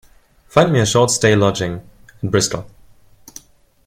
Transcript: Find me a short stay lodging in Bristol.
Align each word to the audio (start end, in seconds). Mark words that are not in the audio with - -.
Find 0.47 0.73
me 0.73 0.79
a 0.79 0.85
short 0.87 1.11
stay 1.11 1.35
lodging 1.35 1.87
in 2.23 2.29
Bristol. 2.31 2.65